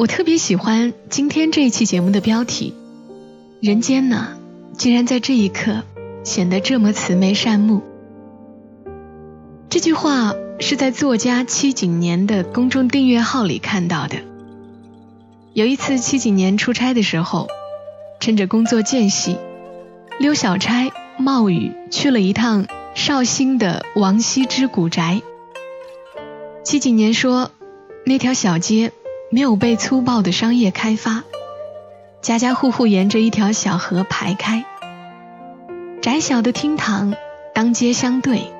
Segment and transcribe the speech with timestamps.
[0.00, 2.72] 我特别喜欢今天这一期节目的标题：
[3.60, 4.28] 人间呢，
[4.72, 5.82] 竟然在这一刻
[6.24, 7.82] 显得这么慈眉善目。
[9.68, 14.16] 这句话是在作家戚景年的公众订阅号里看到的。
[15.52, 17.48] 有一次戚景年出差的时候，
[18.20, 19.36] 趁着工作间隙。
[20.18, 25.20] 溜小差冒雨去了一趟绍兴的王羲之古宅。
[26.64, 27.50] 七几年说，
[28.06, 28.92] 那条小街
[29.30, 31.22] 没有被粗暴的商业开发，
[32.20, 34.64] 家家户户沿着一条小河排开，
[36.02, 37.14] 窄小的厅堂
[37.54, 38.52] 当街相对，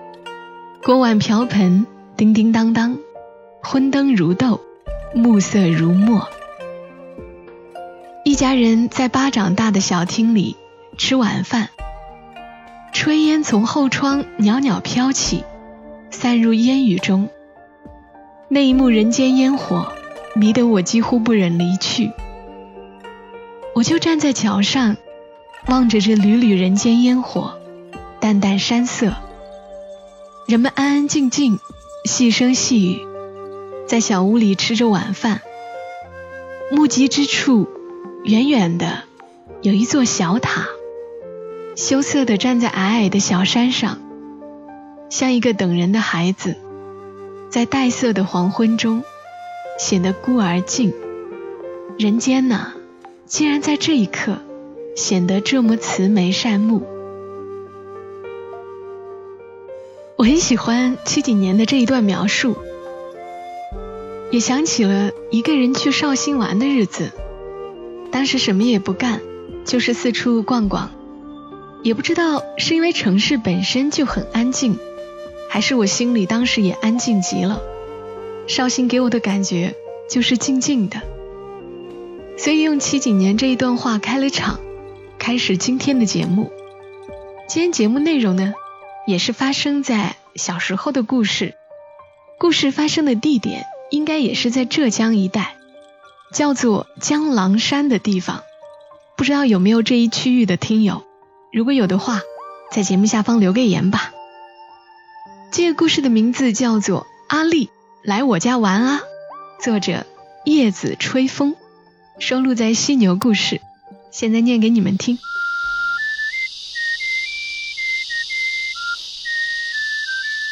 [0.84, 2.98] 锅碗瓢盆叮叮当当，
[3.60, 4.60] 昏灯如豆，
[5.12, 6.28] 暮色如墨。
[8.24, 10.56] 一家人在巴掌大的小厅里。
[10.98, 11.70] 吃晚饭，
[12.92, 15.44] 炊烟从后窗袅袅飘起，
[16.10, 17.30] 散入烟雨中。
[18.48, 19.92] 那一幕人间烟火，
[20.34, 22.12] 迷得我几乎不忍离去。
[23.74, 24.96] 我就站在桥上，
[25.66, 27.58] 望着这缕缕人间烟火，
[28.20, 29.14] 淡淡山色。
[30.46, 31.58] 人们安安静静，
[32.04, 33.00] 细声细语，
[33.86, 35.40] 在小屋里吃着晚饭。
[36.72, 37.68] 目及之处，
[38.24, 39.04] 远远的
[39.62, 40.66] 有一座小塔。
[41.76, 43.98] 羞涩地站在矮矮的小山上，
[45.08, 46.56] 像一个等人的孩子，
[47.48, 49.02] 在黛色的黄昏中
[49.80, 50.92] 显得孤而静。
[51.98, 52.74] 人间呐，
[53.24, 54.36] 竟然在这一刻
[54.94, 56.82] 显得这么慈眉善目。
[60.16, 62.58] 我很喜欢七几年的这一段描述，
[64.30, 67.10] 也想起了一个人去绍兴玩的日子。
[68.12, 69.22] 当时什么也不干，
[69.64, 70.90] 就是四处逛逛。
[71.82, 74.78] 也不知道是因为城市本身就很安静，
[75.48, 77.62] 还是我心里当时也安静极了。
[78.46, 79.74] 绍兴给我的感觉
[80.08, 81.00] 就是静静的，
[82.36, 84.58] 所以用七几年这一段话开了场，
[85.18, 86.52] 开始今天的节目。
[87.48, 88.54] 今天节目内容呢，
[89.06, 91.54] 也是发生在小时候的故事，
[92.38, 95.56] 故事发生的地点应该也是在浙江一带，
[96.32, 98.42] 叫做江郎山的地方。
[99.16, 101.04] 不知道有没有这一区域的听友？
[101.52, 102.20] 如果有的话，
[102.72, 104.12] 在节目下方留个言吧。
[105.52, 107.68] 这个故事的名字叫做《阿丽
[108.02, 109.02] 来我家玩啊》，
[109.62, 110.06] 作者
[110.46, 111.54] 叶子吹风，
[112.18, 113.56] 收录在《犀牛故事》。
[114.10, 115.18] 现在念给你们听。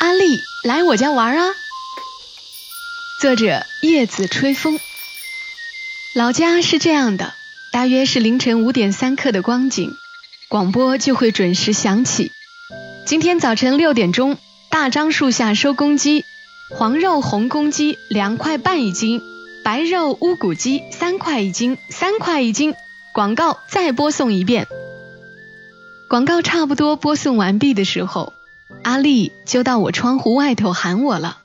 [0.01, 1.55] 阿丽来我家玩啊，
[3.23, 4.79] 作者叶子吹风。
[6.15, 7.33] 老家是这样的，
[7.73, 9.91] 大约是凌晨五点三刻的光景。
[10.51, 12.31] 广播就会准时响起。
[13.07, 14.37] 今天早晨六点钟，
[14.69, 16.25] 大樟树下收公鸡，
[16.71, 19.23] 黄肉红公鸡两块半一斤，
[19.65, 22.75] 白肉乌骨鸡三块一斤，三块一斤。
[23.15, 24.67] 广告再播送一遍。
[26.11, 28.35] 广告差不多播送完毕的时候，
[28.85, 31.39] 阿丽就到我窗户外头喊我了：“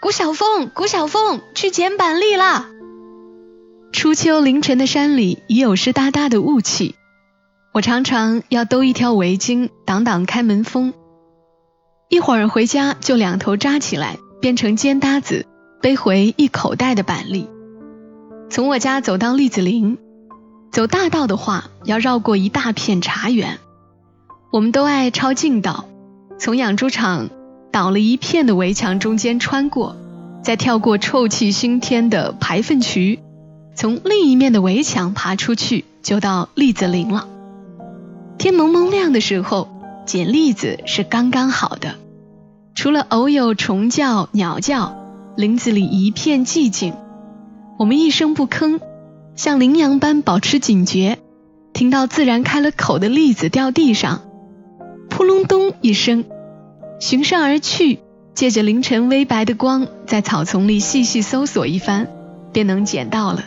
[0.00, 2.68] 谷小凤，谷小凤，去捡板栗啦！”
[3.92, 6.94] 初秋凌晨的山里已有湿哒哒的雾气。
[7.72, 10.94] 我常常要兜一条围巾挡挡开门风，
[12.08, 15.46] 一会儿回家就两头扎起来，变成尖搭子，
[15.80, 17.48] 背回一口袋的板栗。
[18.50, 19.98] 从我家走到栗子林，
[20.70, 23.58] 走大道的话要绕过一大片茶园。
[24.50, 25.86] 我们都爱抄近道，
[26.38, 27.28] 从养猪场
[27.70, 29.96] 倒了一片的围墙中间穿过，
[30.42, 33.18] 再跳过臭气熏天的排粪渠，
[33.74, 37.28] 从另一面的围墙爬出去，就到栗子林了。
[38.38, 39.68] 天蒙蒙亮的时候，
[40.06, 41.96] 捡栗子是刚刚好的。
[42.78, 44.96] 除了偶有虫叫、鸟叫，
[45.36, 46.94] 林子里一片寂静。
[47.76, 48.78] 我们一声不吭，
[49.34, 51.18] 像羚羊般保持警觉。
[51.72, 54.22] 听到自然开了口的栗子掉地上，
[55.10, 56.24] 扑隆咚一声，
[57.00, 57.98] 循声而去。
[58.32, 62.06] 借着凌晨微白的光，在草丛里细细搜索一番，
[62.52, 63.42] 便能捡到了。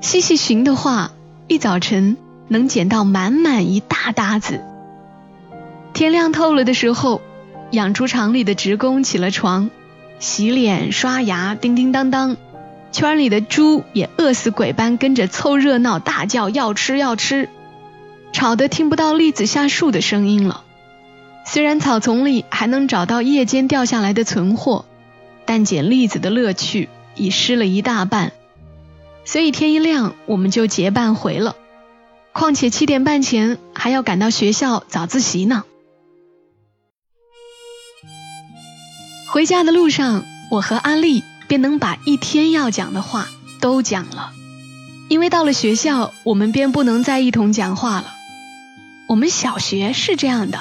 [0.00, 1.12] 细细寻的话，
[1.46, 2.16] 一早晨。
[2.48, 4.60] 能捡到满满一大沓子。
[5.92, 7.20] 天亮透了的时候，
[7.70, 9.70] 养猪场里的职工起了床，
[10.18, 12.36] 洗脸刷牙，叮叮当当，
[12.90, 17.48] 圈里的猪也饿死鬼般跟着凑热闹，大叫要吃要吃，
[18.32, 20.64] 吵得听不到栗子下树的声音了。
[21.46, 24.84] 虽然草丛里还能找到夜间掉下来的存货，
[25.46, 28.32] 但捡栗子的乐趣已失了一大半。
[29.24, 31.54] 所以天一亮，我们就结伴回了。
[32.32, 35.64] 况且七点半前还要赶到学校早自习呢。
[39.32, 43.28] 回家的路上，我和阿丽便能把一天要讲的话
[43.60, 44.32] 都讲了，
[45.08, 48.12] 因为到了学校，我们便不能再一同讲话了。
[49.06, 50.58] 我们小学是这样的，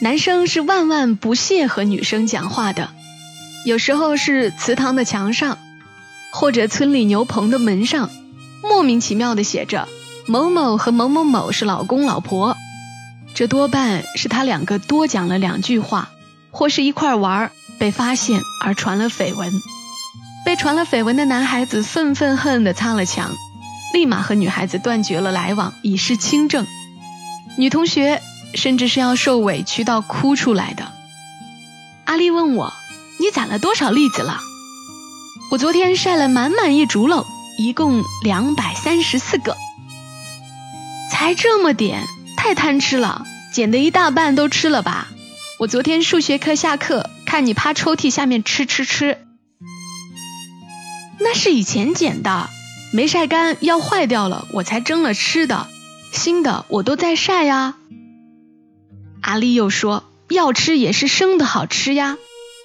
[0.00, 2.90] 男生是万万不屑和女生讲话的，
[3.64, 5.58] 有时候是祠堂的墙上。
[6.30, 8.10] 或者村里牛棚的门上，
[8.62, 9.88] 莫名其妙的写着
[10.28, 12.54] “某某和某某某是老公老婆”，
[13.34, 16.10] 这多半是他两个多讲了两句话，
[16.50, 19.52] 或是一块玩儿被发现而传了绯闻。
[20.44, 23.36] 被传了绯闻的男孩子愤愤恨地擦了墙，
[23.92, 26.66] 立马和女孩子断绝了来往，以示清正。
[27.56, 28.22] 女同学
[28.54, 30.92] 甚至是要受委屈到哭出来的。
[32.04, 32.72] 阿丽问我
[33.20, 34.40] ：“你攒了多少栗子了？”
[35.50, 37.26] 我昨天晒了满满一竹篓，
[37.58, 39.56] 一共两百三十四个，
[41.10, 45.08] 才这么点，太贪吃了，捡的一大半都吃了吧？
[45.58, 49.18] 我昨天数学课下课，看你趴抽屉下面吃吃吃，
[51.20, 52.48] 那是以前捡的，
[52.90, 55.66] 没晒干要坏掉了，我才蒸了吃的，
[56.10, 57.74] 新的我都在晒呀。
[59.20, 62.16] 阿丽又说，要吃也是生的好吃呀，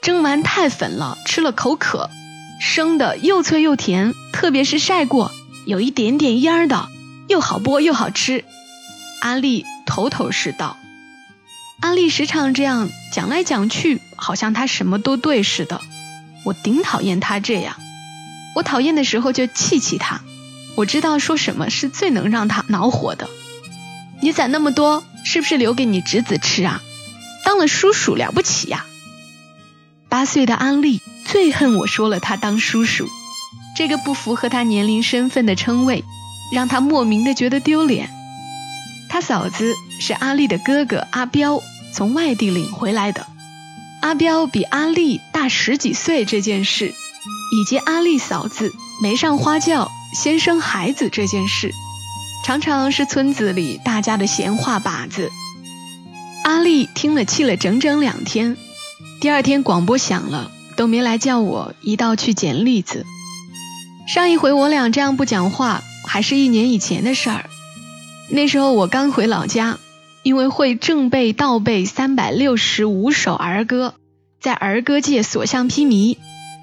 [0.02, 2.10] 蒸完太粉了，吃了口渴。
[2.62, 5.32] 生的又脆又甜，特别是晒过
[5.66, 6.88] 有一点点烟儿的，
[7.28, 8.46] 又好剥又好吃。
[9.20, 10.78] 阿丽头头是道，
[11.84, 15.82] 阿丽时常这样讲来讲去，好像她什么都对似的。
[16.46, 17.76] 我顶讨厌她这样，
[18.56, 20.22] 我讨厌的时候就气气她。
[20.78, 23.28] 我知道说什么是最能让她恼火的。
[24.22, 26.82] 你攒那么多，是不是留给你侄子吃啊？
[27.44, 28.86] 当了叔叔了不起呀？
[30.08, 31.02] 八岁的安丽。
[31.26, 33.10] 最恨我说了他当叔叔，
[33.76, 36.06] 这个不符合他年龄身份的称谓，
[36.54, 38.10] 让他莫名的觉得丢脸。
[39.10, 41.62] 他嫂子是阿丽的哥哥阿彪
[41.94, 43.28] 从外地领回来的，
[44.02, 46.88] 阿彪比阿丽大十几岁这件事，
[47.52, 51.72] 以及阿丽嫂子没上花轿先生孩子这件事，
[52.44, 55.32] 常常是村子里大家的闲话把子。
[56.44, 58.58] 阿丽听了气了整整两天，
[59.22, 60.52] 第二天广播响了。
[60.76, 63.06] 都没来叫我一道去捡栗子。
[64.08, 67.48] 上一回我俩这样不讲话，还是一年以前的事儿。
[68.30, 69.78] 那时候我刚回老家，
[70.24, 73.94] 因为会正背倒背三百六十五首儿歌，
[74.40, 76.18] 在儿歌界所向披靡，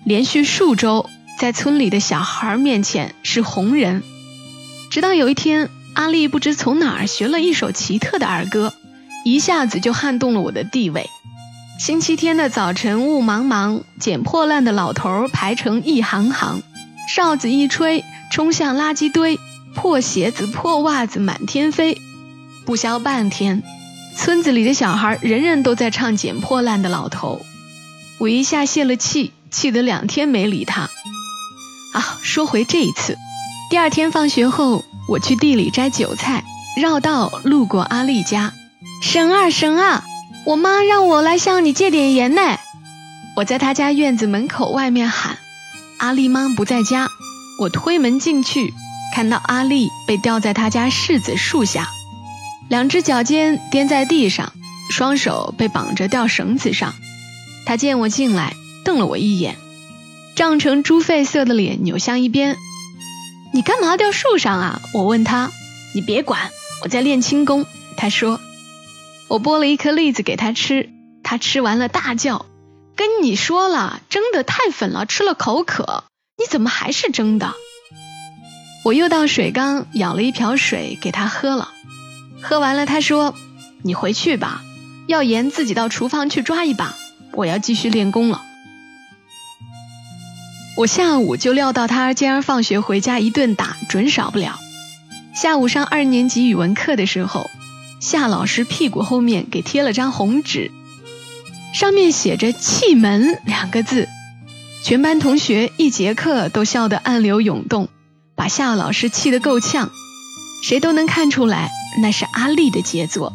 [0.04, 4.02] 连续数周在村里的小孩面前是红人。
[4.90, 8.72] 直到有一天，阿丽不知从哪儿学了一首奇特的儿歌，
[9.26, 11.10] 一下子就撼动了我的地位。
[11.78, 16.62] 星期天的早晨，雾茫茫，捡破烂的老头排成一行行，
[17.14, 19.38] 哨子一吹，冲向垃圾堆，
[19.74, 22.00] 破鞋子、破袜子满天飞。
[22.66, 23.62] 不消半天，
[24.16, 27.44] 村子里的小孩人人都在唱捡破烂的老头。
[28.18, 30.82] 我一下泄了气，气得两天没理他。
[31.92, 33.16] 啊，说回这一次，
[33.70, 36.44] 第二天放学后，我去地里摘韭菜，
[36.76, 38.52] 绕道路过阿丽家，
[39.02, 40.05] 婶啊，婶啊。
[40.46, 42.40] 我妈让我来向你借点盐呢。
[43.36, 45.38] 我在她家院子门口外面喊，
[45.98, 47.08] 阿丽妈不在家。
[47.58, 48.72] 我推门进去，
[49.14, 51.88] 看到阿丽被吊在她家柿子树下，
[52.70, 54.53] 两只脚尖颠在地上，
[54.93, 56.94] 双手被绑着吊绳子上。
[57.67, 59.56] 他见我进来，瞪了我一眼，
[60.36, 62.56] 涨成猪肺色的脸扭向一边。
[63.53, 64.81] 你干嘛吊树上啊？
[64.94, 65.50] 我问他。
[65.96, 66.48] 你别管，
[66.84, 67.67] 我在练轻功。
[67.96, 68.41] 他说。
[69.27, 70.91] 我剥了一颗栗子给他吃，
[71.24, 72.46] 他吃完了大叫
[72.94, 76.05] ：“跟你说了，蒸的太粉了，吃了口渴。
[76.39, 77.53] 你怎么还是蒸的？”
[78.86, 81.69] 我又到水缸舀了一瓢水给他喝了，
[82.41, 83.35] 喝完了他说
[83.82, 84.63] ：“你回去吧，
[85.06, 86.94] 要盐自己到厨房去抓一把，
[87.32, 88.43] 我要继续练功了。”
[90.77, 94.59] 我下午就料到他今儿放学回家一顿打准少不了。
[95.35, 97.49] 下午上二年级语文课的时候。
[98.01, 100.70] 夏老师屁股后面给贴了张红纸，
[101.75, 104.09] 上面写着“气门”两个字，
[104.82, 107.91] 全班同学一节课都笑得暗流涌动，
[108.35, 109.91] 把夏老师气得够呛。
[110.63, 113.32] 谁都能看出来，那是阿丽的杰作。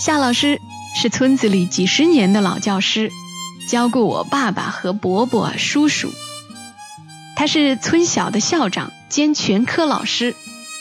[0.00, 0.60] 夏老师
[0.94, 3.10] 是村子里几十年的老教师，
[3.68, 6.10] 教过我爸爸和伯伯、叔叔。
[7.36, 10.34] 他是村小的校长兼全科老师，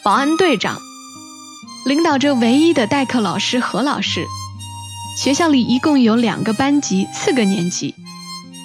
[0.04, 0.80] 保安队长，
[1.86, 4.26] 领导着唯一的代课老师何老师。
[5.18, 7.96] 学校里一共有两个班级，四个年级。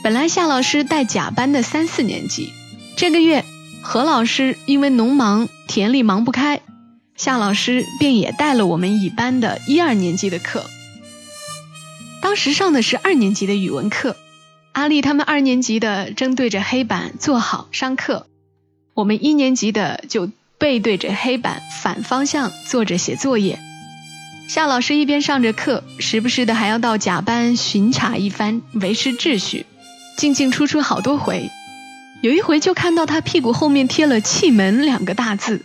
[0.02, 2.50] 本来夏老师带甲班的三四年级，
[2.96, 3.44] 这个月
[3.82, 6.60] 何老师因为农忙，田里忙不开，
[7.16, 10.68] 夏老师便也带了我们乙班的一二年级的课。
[12.20, 14.16] 当时上的是二年级的语文课，
[14.72, 18.26] 阿丽他们二年级的正对着黑板坐好上课，
[18.94, 23.58] 我们一年级的就背对着黑板反方向坐着写作业。
[24.48, 29.66] 夏老师一边上着课，时不时的还要到甲班巡查一番，维持秩序，
[30.16, 31.50] 进进出出好多回。
[32.22, 35.64] 有一回就看到他屁股后面贴了“气门”两个大字，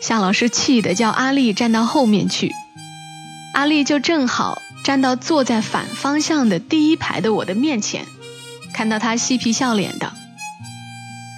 [0.00, 2.52] 夏老师气得叫阿丽站到后面去，
[3.54, 4.62] 阿丽就正好。
[4.84, 8.06] 站到坐在反方向的第一排的我的面前，
[8.72, 10.14] 看到他嬉皮笑脸的。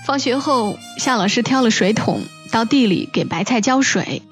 [0.07, 4.23] 放学后，夏老师挑了水桶到地里给白菜浇水，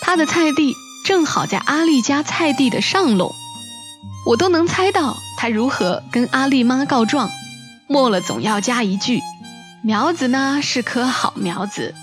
[0.00, 3.34] 他的菜地正好在阿丽家菜地的上垄，
[4.26, 7.30] 我都能猜到他如何跟阿丽妈告状，
[7.88, 9.22] 末了总要加一句
[9.82, 11.96] ：“苗子呢是棵好苗子，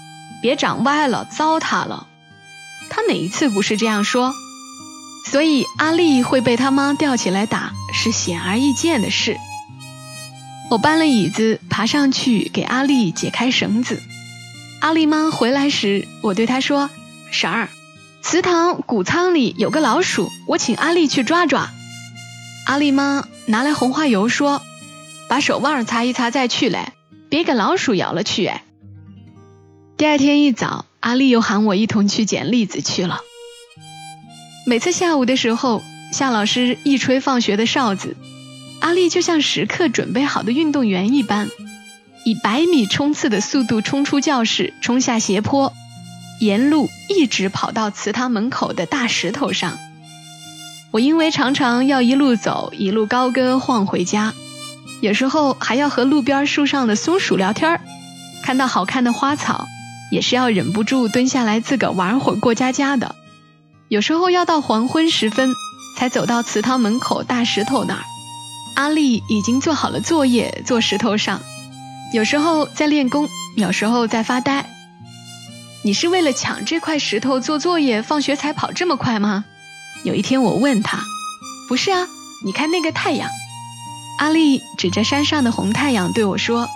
[0.44, 2.08] 别长歪了，糟蹋了。”
[2.92, 4.36] 他哪一次不是这样说？
[5.26, 9.38] 所以阿丽会被他妈吊起来打是显而易见的事。
[10.70, 14.04] 我搬了椅子爬上去给阿丽解开绳子。
[14.82, 16.90] 阿丽妈回来时，我对她说
[17.32, 17.70] ：“婶儿，
[18.22, 21.70] 祠堂谷仓里有个老鼠，我请阿丽去抓抓。”
[22.68, 24.62] 阿丽妈拿来红花油说
[25.30, 26.92] ：“把手腕擦一擦再去嘞，
[27.30, 28.64] 别给老鼠咬了去。”哎。
[30.04, 33.22] 第二天一早，阿丽又喊我一同去捡栗子去了。
[34.66, 35.82] 每次下午的时候，
[36.12, 38.18] 夏老师一吹放学的哨子，
[38.82, 41.50] 阿丽就像时刻准备好的运动员一般，
[42.26, 45.72] 以百米冲刺的速度冲出教室，冲下斜坡，
[46.42, 49.80] 沿路一直跑到祠堂门口的大石头上。
[50.92, 54.34] 我因为常常要一路走一路高歌晃回家，
[55.00, 57.82] 有时候还要和路边树上的松鼠聊天儿，
[58.44, 59.66] 看到好看的花草，
[60.14, 63.16] 也是要忍不住蹲下来自个玩会儿过家家的。
[63.88, 65.56] 有时候要到黄昏时分
[65.98, 68.04] 才走到祠堂门口大石头那儿，
[68.76, 71.42] 阿丽已经做好了作业，坐石头上。
[72.14, 73.28] 有时候在练功，
[73.58, 74.70] 有时候在发呆。
[75.84, 79.46] 你是为了抢这块石头做作业，放学才跑这么快吗？
[80.04, 81.00] 有一天我问他，
[81.68, 82.08] 不是啊，
[82.46, 83.32] 你看那个太阳。
[84.20, 86.70] 阿丽指着山上的红太阳对我说：“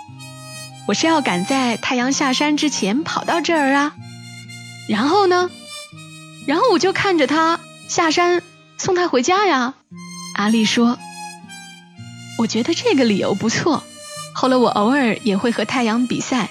[0.88, 3.94] 我是要赶在太阳下山之前跑到这儿啊。”
[4.88, 5.50] 然后呢？
[6.46, 8.42] 然后我就看着他下山
[8.78, 9.74] 送他回家呀。
[10.34, 10.98] 阿丽说
[12.38, 13.84] ：“我觉得这个理由不错。
[14.34, 16.48] 后来我偶尔也会和太阳比赛，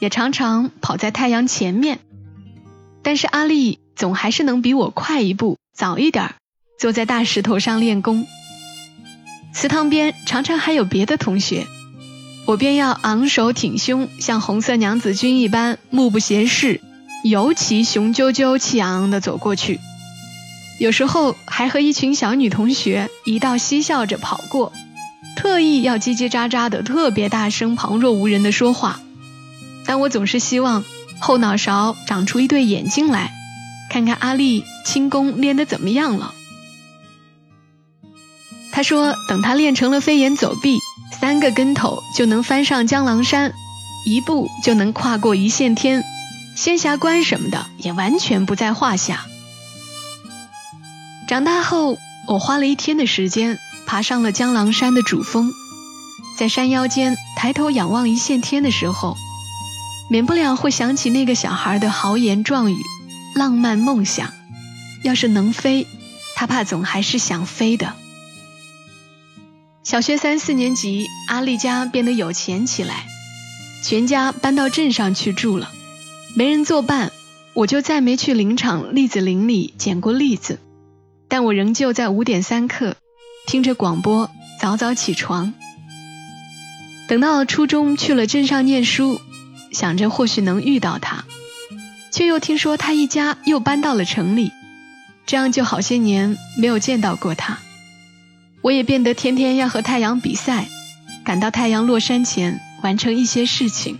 [0.00, 2.00] 也常常跑在太阳前面。
[3.04, 6.34] 但是阿丽总还是能比我快一步，早一点儿
[6.80, 8.26] 坐在大石头上练功。
[9.54, 11.68] 祠堂边常常还有别的同学，
[12.48, 16.80] 我便要昂首挺胸，像红色娘子军一般，目不斜视。”
[17.22, 19.80] 尤其雄赳赳气昂昂地走过去，
[20.78, 24.72] 有时候还和一群小女同学一道嬉笑着跑过，
[25.36, 29.00] 特意要叽叽喳喳的特别大声、旁若无人的说话。
[29.84, 30.84] 但我总是希望
[31.18, 33.34] 后脑勺长出一对眼睛来，
[33.90, 36.32] 看看阿丽轻功练得怎么样了。
[38.72, 40.78] 他说，等他练成了飞檐走壁，
[41.20, 43.52] 三个跟头就能翻上江郎山，
[44.06, 46.04] 一步就能跨过一线天。
[46.56, 49.26] 仙侠关什么的也完全不在话下。
[51.28, 55.52] 长大后，我花了一天的时间爬上了江郎山的主峰，
[56.36, 59.16] 在山腰间抬头仰望一线天的时候，
[60.10, 62.76] 免不了会想起那个小孩的豪言壮语、
[63.34, 64.32] 浪漫梦想。
[65.04, 65.86] 要是能飞，
[66.34, 67.94] 他怕总还是想飞的。
[69.88, 73.06] 小学三四年级，阿丽家变得有钱起来，
[73.82, 75.72] 全家搬到镇上去住了。
[76.34, 77.10] 没人作伴，
[77.54, 80.60] 我就再没去林场栗子林里捡过栗子。
[81.26, 82.96] 但我仍旧在五点三刻
[83.46, 84.30] 听着广播，
[84.60, 85.54] 早早起床。
[87.08, 89.22] 等到初中去了镇上念书，
[89.72, 91.24] 想着或许能遇到他，
[92.12, 94.52] 却又听说他一家又搬到了城里，
[95.24, 97.60] 这样就好些年没有见到过他。
[98.62, 100.68] 我也变得天天要和太阳比赛，
[101.24, 103.98] 赶到太阳落山前完成一些事情，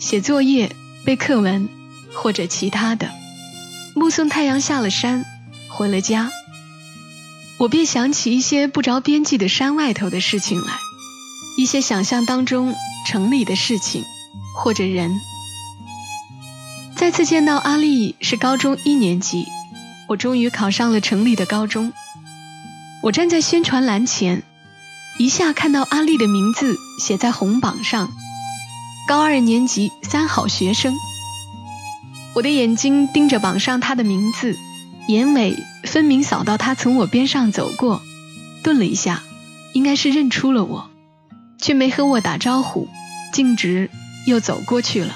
[0.00, 0.74] 写作业。
[1.04, 1.68] 背课文
[2.12, 3.08] 或者其他的，
[3.94, 5.24] 目送太阳下了山，
[5.68, 6.32] 回了家，
[7.58, 10.72] 我便想起一些不着边际的山外头的事情来，
[11.56, 12.74] 一些想象当中
[13.06, 14.02] 城里的事情，
[14.56, 15.20] 或者人。
[16.96, 19.46] 再次见到阿丽是高中一年级，
[20.08, 21.92] 我终于考上了城里的高中。
[23.06, 24.42] 我站在宣传栏前，
[25.16, 28.12] 一下看到阿丽的名字写在红榜上，
[29.06, 30.92] 高二年级三好学生。
[32.34, 34.56] 我的眼睛盯着榜上她的名字，
[35.06, 38.02] 眼尾分明扫到她从我边上走过，
[38.64, 39.22] 顿了一下，
[39.72, 40.90] 应该是认出了我，
[41.60, 42.88] 却没和我打招呼，
[43.32, 43.88] 径直
[44.26, 45.14] 又走过去了。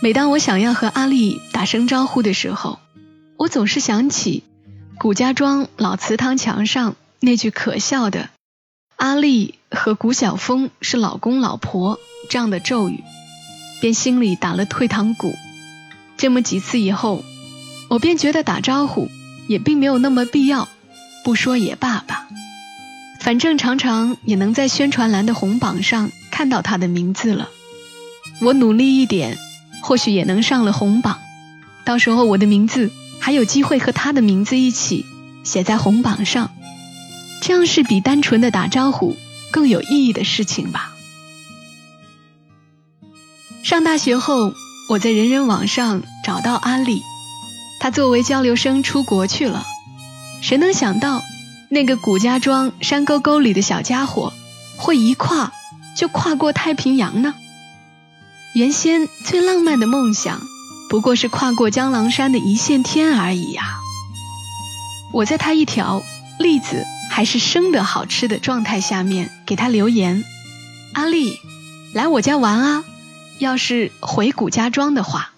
[0.00, 2.78] 每当我想要和阿丽打声招呼的时候，
[3.36, 4.42] 我总是想起
[4.98, 8.30] 谷家庄老祠堂墙上那句可笑的
[8.96, 12.00] “阿丽和谷晓峰是老公老婆”
[12.30, 13.04] 这样的咒语，
[13.80, 15.34] 便心里打了退堂鼓。
[16.16, 17.22] 这么几次以后，
[17.88, 19.08] 我便觉得打招呼
[19.48, 20.66] 也并没有那么必要，
[21.22, 22.28] 不说也罢吧。
[23.20, 27.50] 反正常常也能在宣传栏的红榜上看到他的名字了。
[28.40, 29.36] 我努力一点，
[29.82, 31.18] 或许也能上了红榜。
[31.84, 32.90] 到时候我的名字
[33.26, 35.04] 还有机会和他的名字一起
[35.42, 36.52] 写在红榜上，
[37.42, 39.16] 这样是比单纯的打招呼
[39.50, 40.94] 更有意义的事情吧。
[43.64, 44.54] 上大学后。
[44.88, 47.02] 我在人人网上找到阿丽，
[47.80, 49.66] 他作为交流生出国去了。
[50.40, 51.24] 谁能想到，
[51.68, 54.32] 那个谷家庄山沟沟里的小家伙，
[54.76, 55.52] 会一跨
[55.96, 57.34] 就跨过太平洋呢？
[58.54, 60.40] 原先最浪漫的梦想，
[60.88, 63.80] 不过是跨过江郎山的一线天而已呀。
[65.12, 66.02] 我在他一条
[66.38, 70.24] 栗子还是生的好吃的状态下面给他留言
[70.94, 71.38] ：“阿丽，
[71.94, 72.84] 来我家玩啊！”
[73.38, 75.32] 要是回谷家庄的话，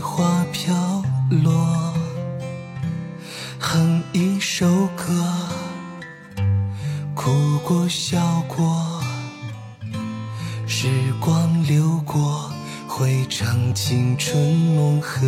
[0.00, 0.74] 花飘
[1.42, 1.94] 落。
[3.58, 5.04] 哼一首歌，
[7.14, 7.30] 哭
[7.64, 9.00] 过笑过，
[10.66, 10.88] 时
[11.20, 12.50] 光流过，
[12.88, 15.20] 回成青春梦河。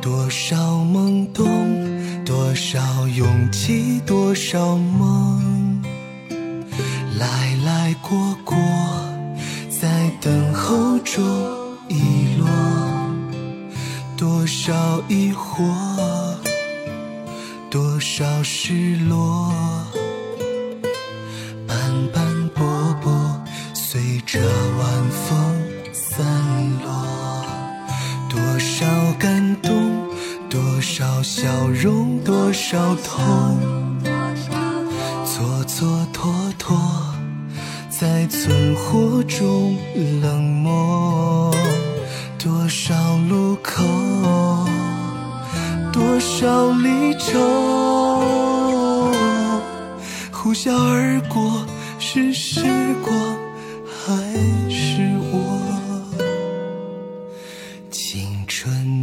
[0.00, 5.82] 多少懵懂，多少勇气，多少梦，
[7.18, 8.56] 来来过过，
[9.68, 11.22] 在等候中
[11.88, 12.48] 遗落。
[14.16, 15.62] 多少疑惑。
[17.70, 19.52] 多少失落，
[21.68, 21.76] 斑
[22.12, 22.66] 斑驳
[23.00, 23.40] 驳，
[23.72, 25.54] 随着晚风
[25.92, 26.26] 散
[26.82, 26.90] 落。
[28.28, 28.84] 多少
[29.20, 30.08] 感动，
[30.48, 33.56] 多少笑容，多少痛，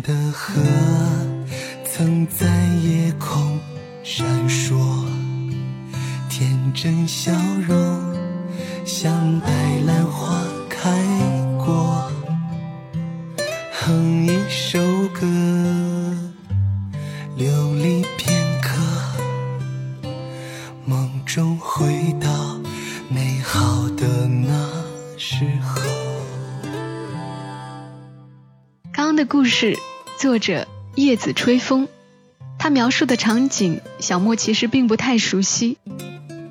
[0.07, 0.61] 的河，
[1.83, 2.47] 曾在
[2.81, 3.59] 夜空
[4.05, 4.73] 闪烁，
[6.29, 7.33] 天真笑
[7.67, 7.75] 容，
[8.85, 9.49] 像白
[9.85, 10.46] 兰花
[30.47, 31.89] 者叶子吹风，
[32.57, 35.77] 他描述的场景，小莫其实并不太熟悉，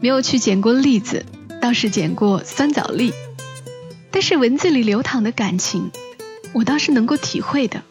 [0.00, 1.24] 没有去捡过栗子，
[1.62, 3.14] 倒是捡过酸枣栗。
[4.10, 5.90] 但是文字里流淌的感情，
[6.52, 7.84] 我倒是能够体会的。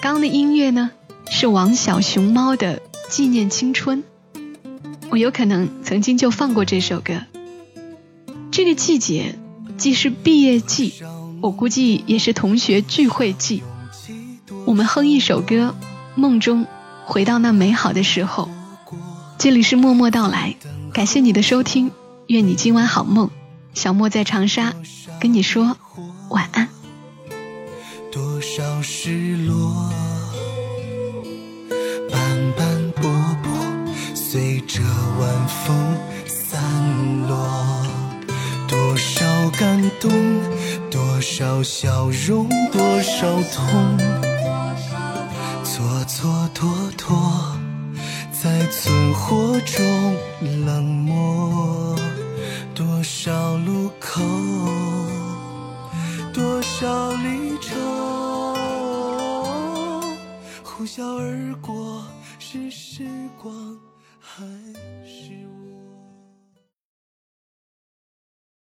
[0.00, 0.90] 刚刚的音乐呢？
[1.30, 4.02] 是王小熊猫的《纪念青春》，
[5.08, 7.22] 我有可能曾经就放过这首歌。
[8.50, 9.38] 这个季节
[9.78, 10.94] 既是毕业季，
[11.40, 13.62] 我估计也是同学聚会季。
[14.64, 15.74] 我们哼一首歌，
[16.14, 16.66] 梦中
[17.04, 18.48] 回到那美好的时候。
[19.38, 20.54] 这里是默默到来，
[20.92, 21.90] 感谢你的收听，
[22.28, 23.30] 愿你今晚好梦。
[23.74, 24.74] 小莫在长沙
[25.20, 25.76] 跟你说
[26.28, 26.68] 晚安。
[28.12, 29.90] 多少失落。
[32.10, 33.10] 斑斑驳
[33.42, 33.50] 驳，
[34.14, 34.80] 随着
[35.18, 35.96] 晚风
[36.26, 36.60] 散
[37.26, 37.84] 落，
[38.68, 39.24] 多少
[39.58, 40.10] 感动，
[40.90, 44.11] 多少笑容，多少痛。
[46.02, 47.56] 化作朵朵，
[48.32, 50.16] 在存活中
[50.66, 51.96] 冷漠。
[52.74, 54.20] 多少路口，
[56.34, 57.76] 多少离愁，
[60.64, 62.02] 呼啸而过，
[62.40, 63.04] 是时
[63.40, 63.54] 光？